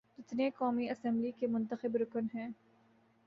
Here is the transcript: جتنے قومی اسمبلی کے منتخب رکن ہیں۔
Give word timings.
جتنے 0.17 0.49
قومی 0.51 0.89
اسمبلی 0.89 1.31
کے 1.31 1.47
منتخب 1.47 1.95
رکن 1.95 2.27
ہیں۔ 2.35 2.49